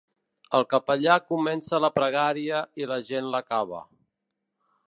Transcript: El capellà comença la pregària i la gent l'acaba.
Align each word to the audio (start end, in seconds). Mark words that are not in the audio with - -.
El 0.59 0.63
capellà 0.71 1.17
comença 1.33 1.81
la 1.85 1.91
pregària 1.99 2.65
i 2.83 2.91
la 2.93 3.01
gent 3.11 3.33
l'acaba. 3.37 3.87